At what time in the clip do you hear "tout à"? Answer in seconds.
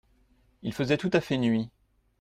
0.97-1.21